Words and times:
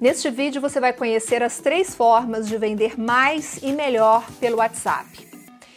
Neste 0.00 0.30
vídeo 0.30 0.62
você 0.62 0.80
vai 0.80 0.94
conhecer 0.94 1.42
as 1.42 1.58
três 1.58 1.94
formas 1.94 2.48
de 2.48 2.56
vender 2.56 2.98
mais 2.98 3.58
e 3.62 3.70
melhor 3.70 4.26
pelo 4.40 4.56
WhatsApp. 4.56 5.28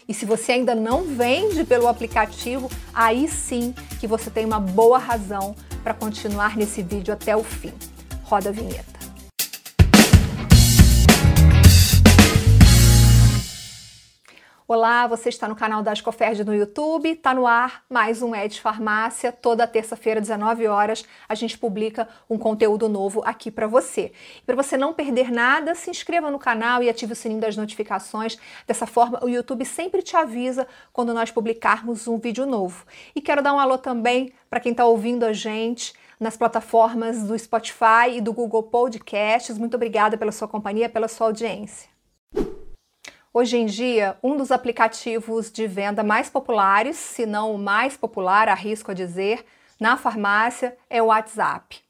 E 0.08 0.14
se 0.14 0.26
você 0.26 0.54
ainda 0.54 0.74
não 0.74 1.04
vende 1.04 1.66
pelo 1.66 1.90
aplicativo, 1.90 2.72
aí 2.94 3.28
sim 3.28 3.75
que 4.00 4.08
você 4.08 4.32
tem 4.32 4.46
uma 4.46 4.62
boa 4.62 4.98
razão 4.98 5.54
para 5.83 5.94
continuar 5.94 6.56
nesse 6.56 6.82
vídeo 6.82 7.14
até 7.14 7.36
o 7.36 7.44
fim. 7.44 7.74
Roda 8.23 8.48
a 8.48 8.54
vinheta. 8.54 8.93
Olá, 14.75 15.05
você 15.05 15.29
está 15.29 15.47
no 15.47 15.55
canal 15.55 15.83
da 15.83 15.91
Ascoferd 15.91 16.43
no 16.43 16.51
YouTube, 16.51 17.07
está 17.07 17.31
no 17.31 17.45
ar 17.45 17.83
mais 17.87 18.23
um 18.23 18.35
Ed 18.35 18.59
Farmácia. 18.59 19.31
Toda 19.31 19.67
terça-feira, 19.67 20.19
19 20.19 20.65
horas, 20.65 21.05
a 21.29 21.35
gente 21.35 21.59
publica 21.59 22.09
um 22.27 22.39
conteúdo 22.39 22.89
novo 22.89 23.21
aqui 23.23 23.51
para 23.51 23.67
você. 23.67 24.11
Para 24.47 24.55
você 24.55 24.75
não 24.75 24.91
perder 24.91 25.31
nada, 25.31 25.75
se 25.75 25.91
inscreva 25.91 26.31
no 26.31 26.39
canal 26.39 26.81
e 26.81 26.89
ative 26.89 27.14
o 27.14 27.15
sininho 27.15 27.39
das 27.39 27.55
notificações. 27.55 28.36
Dessa 28.65 28.87
forma, 28.87 29.23
o 29.23 29.29
YouTube 29.29 29.64
sempre 29.64 30.01
te 30.01 30.17
avisa 30.17 30.67
quando 30.92 31.14
nós 31.14 31.29
publicarmos 31.29 32.08
um 32.08 32.17
vídeo 32.17 32.48
novo. 32.48 32.84
E 33.16 33.22
quero 33.22 33.44
dar 33.44 33.53
um 33.53 33.59
alô 33.59 33.78
também 33.78 34.34
para 34.50 34.59
quem 34.59 34.72
está 34.72 34.86
ouvindo 34.86 35.23
a 35.23 35.34
gente 35.34 35.94
nas 36.20 36.36
plataformas 36.36 37.22
do 37.22 37.38
Spotify 37.38 38.16
e 38.16 38.22
do 38.22 38.34
Google 38.34 38.64
Podcasts. 38.64 39.55
Muito 39.55 39.76
obrigada 39.76 40.17
pela 40.17 40.31
sua 40.31 40.48
companhia, 40.48 40.90
pela 40.90 41.08
sua 41.08 41.28
audiência. 41.28 41.93
Hoje 43.36 43.58
em 43.58 43.66
dia, 43.66 44.16
um 44.22 44.38
dos 44.38 44.52
aplicativos 44.52 45.52
de 45.52 45.66
venda 45.66 46.04
mais 46.04 46.30
populares, 46.30 46.98
se 46.98 47.26
não 47.26 47.56
o 47.56 47.58
mais 47.58 47.98
popular, 47.98 48.48
arrisco 48.48 48.92
a 48.92 48.94
dizer, 48.94 49.44
na 49.80 49.98
farmácia 49.98 50.78
é 50.88 51.02
o 51.02 51.08
WhatsApp. 51.08 51.82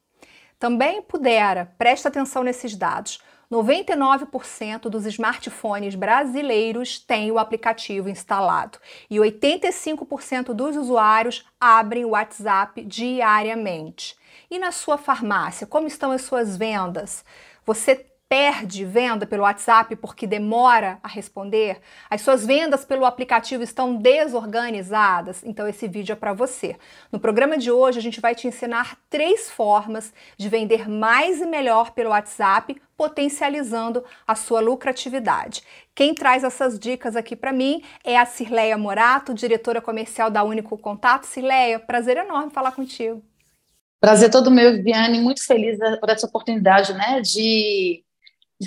Também 0.57 1.01
pudera, 1.01 1.69
presta 1.77 2.07
atenção 2.07 2.43
nesses 2.43 2.77
dados. 2.77 3.21
99% 3.51 4.83
dos 4.83 5.05
smartphones 5.05 5.95
brasileiros 5.95 6.97
têm 6.97 7.29
o 7.29 7.37
aplicativo 7.37 8.07
instalado 8.07 8.79
e 9.09 9.17
85% 9.17 10.53
dos 10.53 10.77
usuários 10.77 11.45
abrem 11.59 12.05
o 12.05 12.11
WhatsApp 12.11 12.85
diariamente. 12.85 14.15
E 14.49 14.57
na 14.57 14.71
sua 14.71 14.97
farmácia, 14.97 15.67
como 15.67 15.87
estão 15.87 16.11
as 16.11 16.21
suas 16.21 16.55
vendas? 16.55 17.25
Você 17.65 18.12
perde 18.33 18.83
venda 18.83 19.27
pelo 19.27 19.43
WhatsApp 19.43 19.95
porque 19.95 20.25
demora 20.25 20.97
a 21.03 21.07
responder, 21.07 21.79
as 22.09 22.21
suas 22.21 22.43
vendas 22.43 22.83
pelo 22.83 23.05
aplicativo 23.05 23.61
estão 23.61 23.95
desorganizadas, 23.95 25.43
então 25.43 25.67
esse 25.67 25.87
vídeo 25.87 26.13
é 26.13 26.15
para 26.15 26.33
você. 26.33 26.75
No 27.11 27.19
programa 27.19 27.59
de 27.59 27.69
hoje 27.69 27.99
a 27.99 28.01
gente 28.01 28.19
vai 28.19 28.33
te 28.33 28.47
ensinar 28.47 28.97
três 29.07 29.51
formas 29.51 30.11
de 30.35 30.49
vender 30.49 30.89
mais 30.89 31.41
e 31.41 31.45
melhor 31.45 31.91
pelo 31.91 32.09
WhatsApp, 32.09 32.81
potencializando 32.97 34.03
a 34.25 34.33
sua 34.33 34.61
lucratividade. 34.61 35.61
Quem 35.93 36.15
traz 36.15 36.43
essas 36.43 36.79
dicas 36.79 37.15
aqui 37.15 37.35
para 37.35 37.53
mim 37.53 37.83
é 38.03 38.17
a 38.17 38.25
Cirleia 38.25 38.79
Morato, 38.79 39.31
diretora 39.31 39.79
comercial 39.79 40.31
da 40.31 40.43
Único 40.43 40.75
Contato. 40.75 41.27
Cirleia, 41.27 41.77
prazer 41.77 42.17
enorme 42.17 42.49
falar 42.49 42.71
contigo. 42.71 43.23
Prazer 44.03 44.31
todo 44.31 44.51
meu, 44.51 44.73
Viviane, 44.73 45.21
muito 45.21 45.45
feliz 45.45 45.77
por 45.99 46.09
essa 46.09 46.25
oportunidade, 46.27 46.93
né, 46.93 47.21
de 47.21 48.02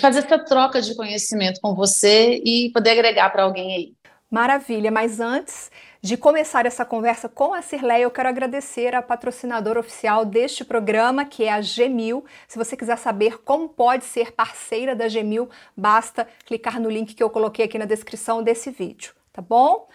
fazer 0.00 0.20
essa 0.20 0.38
troca 0.38 0.80
de 0.80 0.94
conhecimento 0.94 1.60
com 1.60 1.74
você 1.74 2.40
e 2.44 2.70
poder 2.72 2.90
agregar 2.90 3.30
para 3.30 3.42
alguém 3.42 3.74
aí. 3.74 3.94
Maravilha, 4.30 4.90
mas 4.90 5.20
antes 5.20 5.70
de 6.02 6.16
começar 6.16 6.66
essa 6.66 6.84
conversa 6.84 7.28
com 7.28 7.54
a 7.54 7.62
Cirleia, 7.62 8.02
eu 8.02 8.10
quero 8.10 8.28
agradecer 8.28 8.94
a 8.94 9.02
patrocinadora 9.02 9.80
oficial 9.80 10.24
deste 10.24 10.64
programa, 10.64 11.24
que 11.24 11.44
é 11.44 11.52
a 11.52 11.60
Gemil. 11.60 12.24
Se 12.48 12.58
você 12.58 12.76
quiser 12.76 12.98
saber 12.98 13.38
como 13.42 13.68
pode 13.68 14.04
ser 14.04 14.32
parceira 14.32 14.94
da 14.94 15.08
Gemil, 15.08 15.48
basta 15.76 16.26
clicar 16.44 16.80
no 16.80 16.90
link 16.90 17.14
que 17.14 17.22
eu 17.22 17.30
coloquei 17.30 17.64
aqui 17.64 17.78
na 17.78 17.84
descrição 17.84 18.42
desse 18.42 18.70
vídeo, 18.70 19.14
tá 19.32 19.40
bom? 19.40 19.88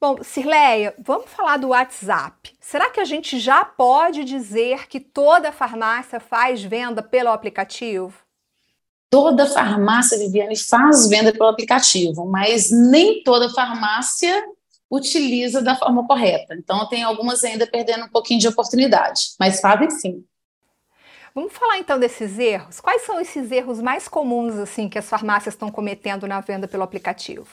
Bom, 0.00 0.22
Cirleia, 0.22 0.94
vamos 0.98 1.28
falar 1.30 1.56
do 1.56 1.68
WhatsApp. 1.68 2.54
Será 2.60 2.90
que 2.90 3.00
a 3.00 3.04
gente 3.04 3.38
já 3.38 3.64
pode 3.64 4.24
dizer 4.24 4.86
que 4.88 5.00
toda 5.00 5.50
farmácia 5.50 6.20
faz 6.20 6.62
venda 6.62 7.02
pelo 7.02 7.30
aplicativo? 7.30 8.27
Toda 9.10 9.46
farmácia, 9.46 10.18
Viviane, 10.18 10.56
faz 10.56 11.08
venda 11.08 11.32
pelo 11.32 11.48
aplicativo, 11.48 12.26
mas 12.26 12.70
nem 12.70 13.22
toda 13.22 13.48
farmácia 13.50 14.44
utiliza 14.90 15.62
da 15.62 15.76
forma 15.76 16.06
correta. 16.06 16.54
Então, 16.54 16.88
tem 16.88 17.02
algumas 17.02 17.42
ainda 17.44 17.66
perdendo 17.66 18.04
um 18.04 18.08
pouquinho 18.08 18.40
de 18.40 18.48
oportunidade, 18.48 19.34
mas 19.38 19.60
fazem 19.60 19.90
sim. 19.90 20.24
Vamos 21.34 21.52
falar 21.52 21.78
então 21.78 21.98
desses 21.98 22.38
erros. 22.38 22.80
Quais 22.80 23.02
são 23.02 23.20
esses 23.20 23.52
erros 23.52 23.80
mais 23.80 24.08
comuns 24.08 24.56
assim 24.56 24.88
que 24.88 24.98
as 24.98 25.08
farmácias 25.08 25.54
estão 25.54 25.70
cometendo 25.70 26.26
na 26.26 26.40
venda 26.40 26.66
pelo 26.66 26.82
aplicativo? 26.82 27.46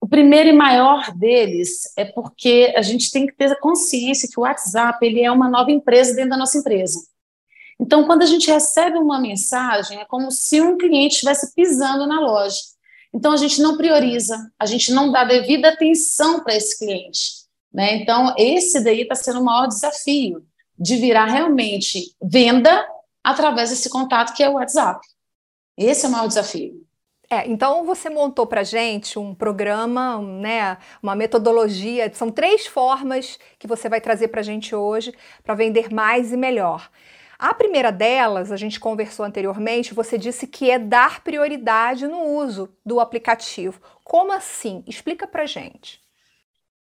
O 0.00 0.08
primeiro 0.08 0.48
e 0.48 0.52
maior 0.52 1.12
deles 1.12 1.92
é 1.96 2.04
porque 2.04 2.72
a 2.76 2.82
gente 2.82 3.10
tem 3.10 3.26
que 3.26 3.34
ter 3.34 3.58
consciência 3.60 4.28
que 4.28 4.38
o 4.38 4.42
WhatsApp 4.42 5.04
ele 5.04 5.22
é 5.22 5.30
uma 5.30 5.48
nova 5.48 5.70
empresa 5.70 6.14
dentro 6.14 6.30
da 6.30 6.36
nossa 6.36 6.58
empresa. 6.58 6.98
Então, 7.82 8.06
quando 8.06 8.22
a 8.22 8.26
gente 8.26 8.48
recebe 8.48 8.96
uma 8.96 9.20
mensagem, 9.20 9.98
é 9.98 10.04
como 10.04 10.30
se 10.30 10.60
um 10.60 10.78
cliente 10.78 11.14
estivesse 11.14 11.52
pisando 11.52 12.06
na 12.06 12.20
loja. 12.20 12.60
Então, 13.12 13.32
a 13.32 13.36
gente 13.36 13.60
não 13.60 13.76
prioriza, 13.76 14.38
a 14.56 14.66
gente 14.66 14.92
não 14.92 15.10
dá 15.10 15.24
devida 15.24 15.70
atenção 15.70 16.44
para 16.44 16.54
esse 16.54 16.78
cliente. 16.78 17.42
Né? 17.74 17.96
Então, 17.96 18.36
esse 18.38 18.84
daí 18.84 19.00
está 19.00 19.16
sendo 19.16 19.40
o 19.40 19.44
maior 19.44 19.66
desafio 19.66 20.46
de 20.78 20.94
virar 20.94 21.26
realmente 21.26 22.14
venda 22.22 22.86
através 23.22 23.70
desse 23.70 23.90
contato 23.90 24.32
que 24.32 24.44
é 24.44 24.48
o 24.48 24.54
WhatsApp. 24.54 25.00
Esse 25.76 26.06
é 26.06 26.08
o 26.08 26.12
maior 26.12 26.28
desafio. 26.28 26.86
É, 27.28 27.48
então 27.48 27.84
você 27.84 28.08
montou 28.08 28.46
para 28.46 28.62
gente 28.62 29.18
um 29.18 29.34
programa, 29.34 30.20
né, 30.20 30.78
uma 31.02 31.16
metodologia. 31.16 32.12
São 32.14 32.30
três 32.30 32.66
formas 32.66 33.38
que 33.58 33.66
você 33.66 33.88
vai 33.88 34.00
trazer 34.00 34.28
para 34.28 34.42
gente 34.42 34.72
hoje 34.72 35.12
para 35.42 35.54
vender 35.54 35.92
mais 35.92 36.32
e 36.32 36.36
melhor. 36.36 36.88
A 37.38 37.52
primeira 37.54 37.90
delas, 37.90 38.52
a 38.52 38.56
gente 38.56 38.78
conversou 38.78 39.24
anteriormente, 39.24 39.94
você 39.94 40.16
disse 40.16 40.46
que 40.46 40.70
é 40.70 40.78
dar 40.78 41.22
prioridade 41.24 42.06
no 42.06 42.22
uso 42.22 42.68
do 42.84 43.00
aplicativo. 43.00 43.80
Como 44.04 44.32
assim? 44.32 44.84
Explica 44.86 45.26
pra 45.26 45.46
gente. 45.46 46.00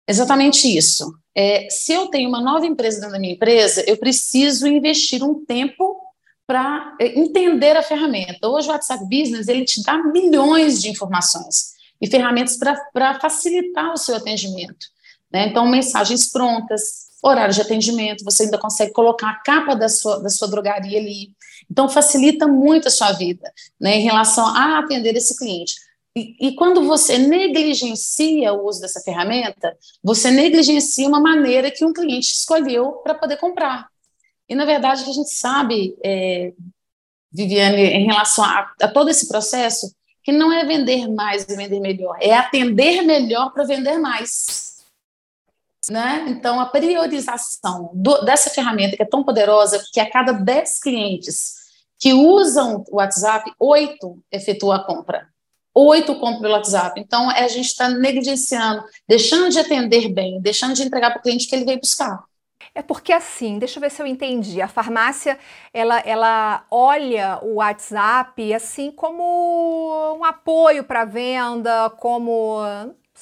Exatamente 0.06 0.66
isso. 0.66 1.14
É, 1.34 1.69
se 1.70 1.92
eu 1.92 2.08
tenho 2.08 2.28
uma 2.28 2.41
nova 2.41 2.66
empresa 2.66 3.00
dentro 3.00 3.12
da 3.14 3.20
minha 3.20 3.34
empresa, 3.34 3.84
eu 3.86 3.97
preciso 3.97 4.66
investir 4.66 5.22
um 5.22 5.44
tempo 5.44 6.00
para 6.47 6.94
é, 7.00 7.19
entender 7.19 7.76
a 7.76 7.82
ferramenta. 7.82 8.48
Hoje 8.48 8.69
o 8.69 8.72
WhatsApp 8.72 9.04
Business 9.04 9.48
ele 9.48 9.64
te 9.64 9.82
dá 9.82 10.03
milhões 10.03 10.82
de 10.82 10.91
informações 10.91 11.72
e 12.00 12.06
ferramentas 12.09 12.59
para 12.92 13.19
facilitar 13.20 13.92
o 13.92 13.97
seu 13.97 14.16
atendimento. 14.16 14.86
Né? 15.32 15.47
Então, 15.47 15.66
mensagens 15.66 16.30
prontas, 16.30 17.12
horário 17.22 17.55
de 17.55 17.60
atendimento, 17.60 18.25
você 18.25 18.44
ainda 18.44 18.59
consegue 18.59 18.93
colocar 18.93 19.31
a 19.31 19.34
capa 19.37 19.75
da 19.75 19.88
sua, 19.88 20.21
da 20.21 20.28
sua 20.28 20.49
drogaria 20.49 20.99
ali. 20.99 21.31
Então, 21.71 21.88
facilita 21.88 22.49
muito 22.49 22.88
a 22.88 22.91
sua 22.91 23.12
vida 23.12 23.53
né, 23.81 23.97
em 23.97 24.03
relação 24.03 24.44
a 24.44 24.81
atender 24.81 25.15
esse 25.16 25.38
cliente. 25.38 25.75
E, 26.15 26.49
e, 26.49 26.55
quando 26.55 26.84
você 26.84 27.16
negligencia 27.16 28.53
o 28.53 28.66
uso 28.66 28.81
dessa 28.81 29.00
ferramenta, 29.00 29.75
você 30.03 30.31
negligencia 30.31 31.09
uma 31.09 31.21
maneira 31.21 31.71
que 31.71 31.84
um 31.84 31.93
cliente 31.93 32.34
escolheu 32.34 32.93
para 33.03 33.15
poder 33.15 33.39
comprar. 33.39 33.89
E, 34.47 34.54
na 34.54 34.66
verdade, 34.66 35.03
a 35.03 35.12
gente 35.12 35.31
sabe, 35.31 35.97
é, 36.04 36.53
Viviane, 37.33 37.83
em 37.83 38.04
relação 38.04 38.44
a, 38.44 38.71
a 38.83 38.89
todo 38.89 39.09
esse 39.09 39.27
processo, 39.27 39.94
que 40.22 40.33
não 40.33 40.53
é 40.53 40.66
vender 40.66 41.09
mais 41.09 41.44
e 41.44 41.56
vender 41.56 41.81
melhor, 41.81 42.16
é 42.21 42.34
atender 42.34 43.03
melhor 43.03 43.50
para 43.53 43.65
vender 43.65 43.97
mais. 43.99 44.72
Né? 45.91 46.26
Então, 46.28 46.60
a 46.60 46.66
priorização 46.66 47.91
do, 47.93 48.25
dessa 48.25 48.50
ferramenta 48.50 48.97
que 48.97 49.03
é 49.03 49.06
tão 49.06 49.25
poderosa, 49.25 49.82
que 49.93 49.98
a 49.98 50.09
cada 50.09 50.32
10 50.32 50.78
clientes 50.81 51.62
que 51.98 52.12
usam 52.12 52.84
o 52.88 52.97
WhatsApp, 52.97 53.51
oito 53.59 54.18
efetuam 54.30 54.72
a 54.72 54.84
compra. 54.84 55.28
Oito 55.74 56.15
compram 56.16 56.41
pelo 56.42 56.54
WhatsApp. 56.54 57.01
Então, 57.01 57.30
é, 57.30 57.45
a 57.45 57.48
gente 57.48 57.66
está 57.66 57.89
negligenciando, 57.89 58.84
deixando 59.09 59.48
de 59.51 59.59
atender 59.59 60.09
bem, 60.09 60.41
deixando 60.41 60.74
de 60.74 60.83
entregar 60.83 61.10
para 61.10 61.21
o 61.21 61.22
cliente 61.22 61.48
que 61.48 61.54
ele 61.54 61.65
veio 61.65 61.80
buscar. 61.80 62.24
É 62.74 62.80
porque 62.80 63.12
assim, 63.12 63.59
deixa 63.59 63.78
eu 63.78 63.80
ver 63.80 63.91
se 63.91 64.01
eu 64.01 64.07
entendi. 64.07 64.62
A 64.62 64.68
farmácia, 64.68 65.39
ela, 65.72 65.98
ela 66.01 66.65
olha 66.71 67.39
o 67.42 67.54
WhatsApp 67.54 68.54
assim 68.54 68.91
como 68.91 70.16
um 70.18 70.24
apoio 70.24 70.83
para 70.84 71.04
venda, 71.04 71.91
como 71.98 72.60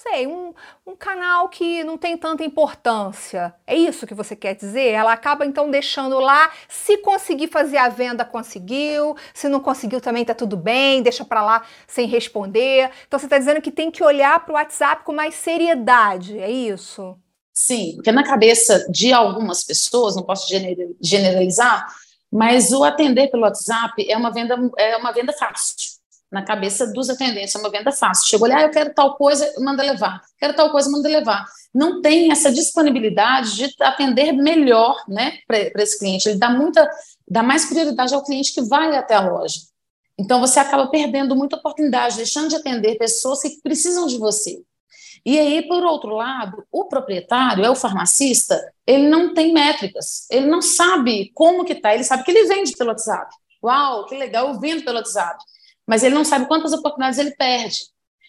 sei, 0.03 0.27
um, 0.27 0.53
um 0.87 0.97
canal 0.97 1.49
que 1.49 1.85
não 1.85 1.97
tem 1.99 2.17
tanta 2.17 2.45
importância. 2.45 3.55
É 3.67 3.75
isso 3.77 4.07
que 4.07 4.15
você 4.15 4.35
quer 4.35 4.55
dizer? 4.55 4.89
Ela 4.89 5.13
acaba 5.13 5.45
então 5.47 5.71
deixando 5.71 6.19
lá, 6.19 6.51
se 6.69 6.99
conseguir 6.99 7.49
fazer 7.49 7.77
a 7.79 7.89
venda, 7.89 8.25
conseguiu, 8.25 9.17
se 9.35 9.49
não 9.49 9.61
conseguiu 9.61 10.01
também 10.01 10.25
tá 10.25 10.35
tudo 10.35 10.57
bem, 10.57 11.03
deixa 11.03 11.25
para 11.25 11.43
lá 11.43 11.63
sem 11.87 12.07
responder. 12.07 12.91
Então 13.07 13.19
você 13.19 13.27
está 13.27 13.39
dizendo 13.39 13.61
que 13.61 13.71
tem 13.71 13.91
que 13.91 14.03
olhar 14.03 14.41
para 14.45 14.53
o 14.53 14.57
WhatsApp 14.57 15.05
com 15.05 15.13
mais 15.13 15.35
seriedade, 15.35 16.39
é 16.39 16.51
isso? 16.51 17.17
Sim, 17.53 17.93
porque 17.97 18.13
na 18.13 18.25
cabeça 18.25 18.87
de 18.91 19.13
algumas 19.13 19.63
pessoas, 19.65 20.17
não 20.17 20.23
posso 20.23 20.49
generalizar, 21.03 21.87
Mas 22.33 22.73
o 22.73 22.85
atender 22.85 23.31
pelo 23.31 23.43
WhatsApp 23.43 24.09
é 24.09 24.17
uma 24.17 24.33
venda, 24.33 24.57
é 24.79 24.97
uma 24.97 25.13
venda 25.13 25.33
fácil. 25.33 25.90
Na 26.31 26.43
cabeça 26.45 26.87
dos 26.93 27.11
atendentes, 27.11 27.55
é 27.55 27.59
uma 27.59 27.71
venda 27.71 27.91
fácil. 27.91 28.29
Chegou 28.29 28.47
ali, 28.47 28.55
ah, 28.55 28.63
eu 28.63 28.71
quero 28.71 28.95
tal 28.95 29.17
coisa, 29.17 29.53
manda 29.59 29.83
levar. 29.83 30.21
Quero 30.39 30.55
tal 30.55 30.71
coisa, 30.71 30.89
manda 30.89 31.09
levar. 31.09 31.45
Não 31.75 32.01
tem 32.01 32.31
essa 32.31 32.53
disponibilidade 32.53 33.57
de 33.57 33.75
atender 33.81 34.33
melhor 34.33 34.97
né, 35.09 35.39
para 35.47 35.83
esse 35.83 35.99
cliente. 35.99 36.29
Ele 36.29 36.39
dá 36.39 36.51
muita, 36.51 36.89
dá 37.29 37.43
mais 37.43 37.67
prioridade 37.67 38.15
ao 38.15 38.25
cliente 38.25 38.53
que 38.53 38.63
vai 38.63 38.97
até 38.97 39.15
a 39.15 39.29
loja. 39.29 39.61
Então 40.19 40.39
você 40.39 40.61
acaba 40.61 40.87
perdendo 40.89 41.35
muita 41.35 41.57
oportunidade, 41.57 42.17
deixando 42.17 42.49
de 42.49 42.57
atender 42.57 42.99
pessoas 42.99 43.41
que 43.41 43.61
precisam 43.63 44.07
de 44.07 44.19
você. 44.19 44.63
E 45.25 45.39
aí, 45.39 45.67
por 45.67 45.83
outro 45.83 46.15
lado, 46.15 46.65
o 46.71 46.85
proprietário, 46.87 47.65
é 47.65 47.71
o 47.71 47.75
farmacista, 47.75 48.59
ele 48.87 49.09
não 49.09 49.35
tem 49.35 49.53
métricas, 49.53 50.27
ele 50.31 50.47
não 50.47 50.63
sabe 50.63 51.31
como 51.35 51.65
que 51.65 51.75
está, 51.75 51.95
ele 51.95 52.05
sabe 52.05 52.25
que 52.25 52.31
ele 52.31 52.47
vende 52.47 52.73
pelo 52.73 52.91
WhatsApp. 52.91 53.35
Uau, 53.63 54.07
que 54.07 54.17
legal, 54.17 54.49
eu 54.49 54.61
vendo 54.61 54.83
pelo 54.83 54.97
WhatsApp. 54.97 55.43
Mas 55.91 56.05
ele 56.05 56.15
não 56.15 56.25
sabe 56.25 56.47
quantas 56.47 56.73
oportunidades 56.73 57.19
ele 57.19 57.33
perde. 57.33 57.81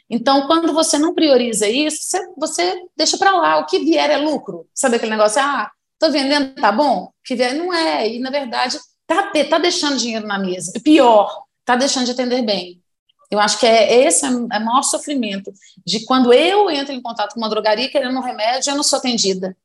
Então, 0.10 0.48
quando 0.48 0.74
você 0.74 0.98
não 0.98 1.14
prioriza 1.14 1.70
isso, 1.70 2.02
você, 2.02 2.34
você 2.36 2.86
deixa 2.98 3.20
para 3.20 3.38
lá. 3.38 3.60
O 3.60 3.68
que 3.68 3.78
vier 3.78 4.10
é 4.10 4.18
lucro. 4.18 4.68
Sabe 4.74 4.96
aquele 4.96 5.12
negócio? 5.12 5.40
Ah, 5.40 5.70
estou 5.94 6.12
vendendo, 6.12 6.56
tá 6.56 6.72
bom? 6.72 7.04
O 7.04 7.12
que 7.24 7.36
vier 7.36 7.54
não 7.54 7.72
é. 7.72 8.10
E, 8.10 8.20
na 8.20 8.32
verdade, 8.32 8.80
tá, 9.06 9.32
tá 9.48 9.60
deixando 9.60 9.96
dinheiro 9.96 10.26
na 10.26 10.40
mesa. 10.40 10.74
Pior, 10.84 11.44
tá 11.64 11.76
deixando 11.76 12.06
de 12.06 12.14
atender 12.14 12.42
bem. 12.42 12.82
Eu 13.30 13.40
acho 13.40 13.60
que 13.60 13.68
é 13.68 14.08
esse 14.08 14.26
é 14.26 14.30
o 14.30 14.48
maior 14.48 14.82
sofrimento 14.82 15.54
de 15.86 16.04
quando 16.06 16.34
eu 16.34 16.68
entro 16.68 16.96
em 16.96 17.02
contato 17.02 17.36
com 17.36 17.40
uma 17.40 17.50
drogaria 17.50 17.92
querendo 17.92 18.18
um 18.18 18.24
remédio, 18.24 18.72
eu 18.72 18.76
não 18.76 18.84
sou 18.84 18.98
atendida. 18.98 19.56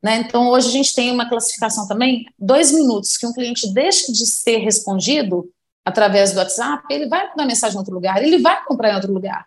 Né? 0.00 0.18
Então, 0.18 0.50
hoje 0.50 0.68
a 0.68 0.72
gente 0.72 0.94
tem 0.94 1.10
uma 1.10 1.28
classificação 1.28 1.88
também, 1.88 2.26
dois 2.38 2.70
minutos 2.70 3.16
que 3.16 3.26
um 3.26 3.32
cliente 3.32 3.74
deixa 3.74 4.12
de 4.12 4.24
ser 4.24 4.58
respondido 4.58 5.52
através 5.84 6.32
do 6.32 6.38
WhatsApp, 6.38 6.84
ele 6.90 7.08
vai 7.08 7.28
mandar 7.28 7.46
mensagem 7.46 7.74
em 7.74 7.78
outro 7.78 7.94
lugar, 7.94 8.22
ele 8.22 8.38
vai 8.38 8.64
comprar 8.64 8.90
em 8.90 8.94
outro 8.94 9.12
lugar. 9.12 9.46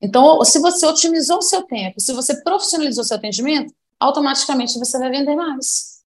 Então, 0.00 0.44
se 0.44 0.58
você 0.58 0.86
otimizou 0.86 1.38
o 1.38 1.42
seu 1.42 1.62
tempo, 1.62 2.00
se 2.00 2.12
você 2.12 2.42
profissionalizou 2.42 3.02
o 3.02 3.06
seu 3.06 3.16
atendimento, 3.16 3.72
automaticamente 3.98 4.78
você 4.78 4.98
vai 4.98 5.10
vender 5.10 5.34
mais. 5.34 5.96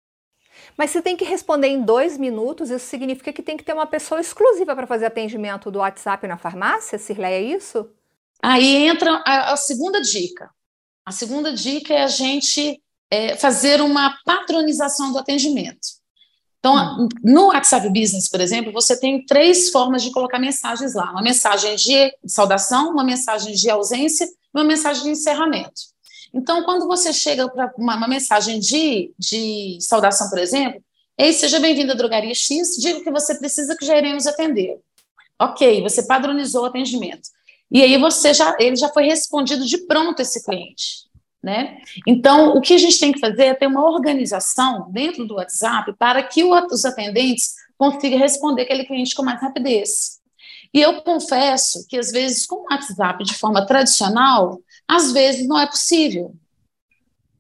Mas 0.76 0.90
se 0.90 1.02
tem 1.02 1.16
que 1.16 1.25
responder 1.25 1.69
em 1.69 1.82
dois 1.82 2.16
minutos, 2.16 2.70
isso 2.70 2.87
significa 2.87 3.32
que 3.32 3.42
tem 3.42 3.56
que 3.56 3.64
ter 3.64 3.72
uma 3.72 3.87
pessoa 3.87 4.20
exclusiva 4.20 4.75
para 4.75 4.87
fazer 4.87 5.06
atendimento 5.06 5.70
do 5.70 5.81
WhatsApp 5.81 6.26
na 6.26 6.38
farmácia, 6.38 6.98
Cirlei, 6.98 7.32
é 7.32 7.42
isso? 7.42 7.90
Aí 8.42 8.87
entra 8.87 9.22
a, 9.26 9.52
a, 9.52 9.56
segunda 9.56 10.00
dica. 10.00 10.50
A 11.04 11.12
segunda 11.12 11.52
dica 11.52 11.92
é 11.92 12.02
a 12.02 12.06
gente 12.06 12.82
é, 13.10 13.37
fazer 13.37 13.82
uma 13.82 14.16
patronização 14.25 15.12
do 15.12 15.19
atendimento. 15.19 16.00
Então, 16.60 17.00
hum. 17.00 17.08
no 17.24 17.46
WhatsApp 17.46 17.88
Business, 17.88 18.28
por 18.28 18.40
exemplo, 18.40 18.72
você 18.72 18.98
tem 18.98 19.24
três 19.24 19.70
formas 19.70 20.02
de 20.02 20.12
colocar 20.12 20.38
mensagens 20.38 20.94
lá: 20.94 21.10
uma 21.10 21.22
mensagem 21.22 21.74
de 21.74 22.14
saudação, 22.26 22.90
uma 22.90 23.02
mensagem 23.02 23.54
de 23.54 23.68
ausência 23.68 24.24
e 24.24 24.30
uma 24.54 24.64
mensagem 24.64 25.02
de 25.02 25.10
encerramento. 25.10 25.90
Então, 26.32 26.62
quando 26.62 26.86
você 26.86 27.12
chega 27.12 27.48
para 27.48 27.72
uma, 27.76 27.96
uma, 27.96 28.06
mensagem 28.06 28.60
de, 28.60 29.12
de 29.18 29.78
saudação, 29.80 30.30
por 30.30 30.38
exemplo, 30.38 30.80
Ei, 31.18 31.34
seja 31.34 31.60
bem-vindo 31.60 31.92
à 31.92 31.94
Drogaria 31.94 32.34
X, 32.34 32.78
diga 32.78 32.98
o 32.98 33.04
que 33.04 33.10
você 33.10 33.34
precisa 33.34 33.76
que 33.76 33.84
já 33.84 33.94
iremos 33.94 34.26
atender. 34.26 34.80
Ok, 35.38 35.82
você 35.82 36.02
padronizou 36.02 36.62
o 36.62 36.64
atendimento. 36.64 37.28
E 37.70 37.82
aí 37.82 37.98
você 37.98 38.32
já, 38.32 38.56
ele 38.58 38.74
já 38.74 38.88
foi 38.88 39.04
respondido 39.04 39.66
de 39.66 39.78
pronto 39.86 40.20
esse 40.20 40.42
cliente. 40.42 41.09
Né? 41.42 41.78
Então, 42.06 42.54
o 42.54 42.60
que 42.60 42.75
a 42.75 42.78
gente 42.78 43.00
tem 43.00 43.12
que 43.12 43.19
fazer 43.19 43.44
é 43.44 43.54
ter 43.54 43.66
uma 43.66 43.82
organização 43.82 44.90
dentro 44.90 45.26
do 45.26 45.37
WhatsApp 45.37 45.94
para 45.98 46.22
que 46.22 46.44
os 46.44 46.84
atendentes 46.84 47.54
consigam 47.78 48.19
responder 48.19 48.62
aquele 48.62 48.84
cliente 48.84 49.14
com 49.14 49.22
mais 49.22 49.40
rapidez. 49.40 50.20
E 50.72 50.81
eu 50.81 51.00
confesso 51.02 51.87
que, 51.88 51.98
às 51.98 52.10
vezes, 52.12 52.46
com 52.46 52.56
o 52.56 52.66
WhatsApp 52.70 53.25
de 53.25 53.34
forma 53.34 53.66
tradicional, 53.66 54.60
às 54.87 55.12
vezes 55.12 55.48
não 55.48 55.58
é 55.58 55.66
possível. 55.66 56.34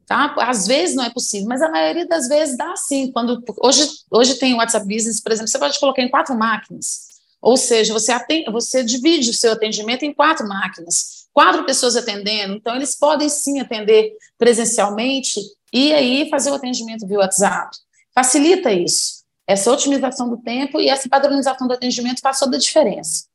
Tá? 0.06 0.34
Às 0.38 0.66
vezes 0.66 0.96
não 0.96 1.04
é 1.04 1.10
possível, 1.10 1.46
mas 1.46 1.62
a 1.62 1.70
maioria 1.70 2.06
das 2.06 2.26
vezes 2.26 2.56
dá 2.56 2.74
sim. 2.74 3.12
Quando, 3.12 3.44
hoje, 3.62 3.86
hoje 4.10 4.34
tem 4.36 4.54
o 4.54 4.56
WhatsApp 4.56 4.84
Business, 4.84 5.20
por 5.20 5.30
exemplo, 5.30 5.48
você 5.48 5.58
pode 5.58 5.78
colocar 5.78 6.02
em 6.02 6.10
quatro 6.10 6.36
máquinas. 6.36 7.10
Ou 7.40 7.56
seja, 7.56 7.92
você, 7.92 8.10
atende, 8.10 8.50
você 8.50 8.82
divide 8.82 9.30
o 9.30 9.34
seu 9.34 9.52
atendimento 9.52 10.04
em 10.04 10.12
quatro 10.12 10.48
máquinas, 10.48 11.19
quatro 11.32 11.64
pessoas 11.64 11.96
atendendo, 11.96 12.54
então 12.54 12.74
eles 12.74 12.96
podem 12.96 13.28
sim 13.28 13.60
atender 13.60 14.12
presencialmente 14.38 15.40
e 15.72 15.92
aí 15.92 16.28
fazer 16.30 16.50
o 16.50 16.54
atendimento 16.54 17.06
via 17.06 17.18
WhatsApp. 17.18 17.70
Facilita 18.14 18.72
isso. 18.72 19.20
Essa 19.46 19.70
otimização 19.70 20.28
do 20.28 20.36
tempo 20.38 20.80
e 20.80 20.88
essa 20.88 21.08
padronização 21.08 21.66
do 21.66 21.74
atendimento 21.74 22.20
faz 22.20 22.38
toda 22.38 22.56
a 22.56 22.60
diferença 22.60 23.30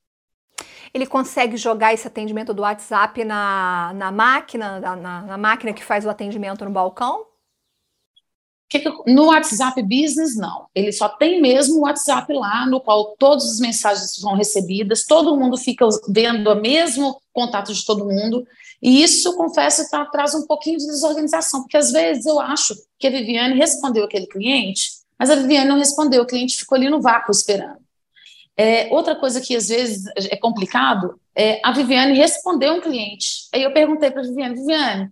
ele 0.96 1.06
consegue 1.06 1.58
jogar 1.58 1.94
esse 1.94 2.08
atendimento 2.08 2.54
do 2.54 2.62
WhatsApp 2.62 3.26
na, 3.26 3.92
na 3.94 4.14
máquina, 4.14 4.80
na, 4.80 5.22
na 5.24 5.38
máquina 5.38 5.74
que 5.74 5.84
faz 5.84 6.06
o 6.06 6.10
atendimento 6.10 6.64
no 6.64 6.72
balcão? 6.72 7.26
No 9.08 9.26
WhatsApp 9.26 9.82
Business, 9.84 10.36
não. 10.36 10.68
Ele 10.74 10.92
só 10.92 11.08
tem 11.08 11.42
mesmo 11.42 11.78
o 11.78 11.82
WhatsApp 11.82 12.34
lá, 12.34 12.66
no 12.66 12.82
qual 12.82 13.16
todas 13.18 13.46
as 13.46 13.60
mensagens 13.60 14.16
são 14.16 14.36
recebidas, 14.36 15.06
todo 15.06 15.38
mundo 15.38 15.56
fica 15.58 15.88
vendo 16.10 16.52
o 16.52 16.56
mesmo 16.56 17.20
contato 17.32 17.74
de 17.74 17.86
todo 17.86 18.06
mundo. 18.06 18.46
E 18.82 19.04
isso, 19.04 19.36
confesso, 19.36 19.90
tá, 19.90 20.06
traz 20.06 20.34
um 20.34 20.46
pouquinho 20.46 20.78
de 20.78 20.86
desorganização, 20.88 21.62
porque 21.62 21.78
às 21.78 21.92
vezes 21.92 22.26
eu 22.26 22.40
acho 22.40 22.76
que 23.00 23.08
a 23.08 23.12
Viviane 23.12 23.56
respondeu 23.56 24.04
aquele 24.04 24.28
cliente, 24.28 24.92
mas 25.18 25.30
a 25.30 25.36
Viviane 25.36 25.70
não 25.70 25.78
respondeu, 25.78 26.24
o 26.24 26.28
cliente 26.28 26.58
ficou 26.58 26.76
ali 26.76 26.90
no 26.90 27.02
vácuo 27.02 27.32
esperando. 27.32 27.80
É, 28.58 28.88
outra 28.94 29.16
coisa 29.16 29.42
que 29.42 29.56
às 29.56 29.68
vezes 29.68 30.06
é 30.16 30.38
complicado 30.38 31.20
é 31.36 31.60
a 31.64 31.72
Viviane 31.72 32.16
respondeu 32.16 32.74
um 32.74 32.82
cliente. 32.82 33.48
Aí 33.54 33.64
eu 33.64 33.74
perguntei 33.74 34.10
para 34.10 34.22
a 34.22 34.26
Viviane, 34.26 34.56
Viviane, 34.56 35.12